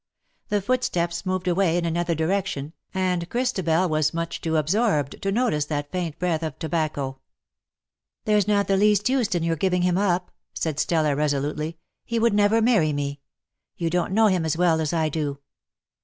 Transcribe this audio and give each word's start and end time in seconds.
The 0.49 0.63
footsteps 0.63 1.27
moved 1.27 1.47
away 1.47 1.77
in 1.77 1.85
another 1.85 2.15
direction, 2.15 2.73
and 2.91 3.29
Christabel 3.29 3.87
was 3.87 4.15
much 4.15 4.41
too 4.41 4.57
absorbed 4.57 5.21
to 5.21 5.31
notice 5.31 5.65
that 5.65 5.91
faint 5.91 6.17
breath 6.17 6.41
of 6.41 6.57
tobacco." 6.57 7.19
There's 8.25 8.47
not 8.47 8.67
the 8.67 8.77
least 8.77 9.07
use 9.09 9.35
in 9.35 9.43
your 9.43 9.55
giving 9.57 9.83
him 9.83 9.99
up,'' 9.99 10.31
said 10.55 10.79
Stella, 10.79 11.15
resolutely:" 11.15 11.77
he 12.03 12.17
would 12.17 12.33
never 12.33 12.63
marry 12.63 12.93
me. 12.93 13.19
You 13.77 13.91
don't 13.91 14.11
know 14.11 14.25
him 14.25 14.43
as 14.43 14.57
well 14.57 14.81
as 14.81 14.91
I 14.91 15.07
do." 15.07 15.37